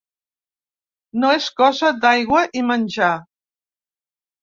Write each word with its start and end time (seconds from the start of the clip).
No 1.25 1.35
és 1.41 1.51
cosa 1.63 1.93
d’aigua 2.07 2.43
i 2.63 2.67
menjar. 2.73 3.15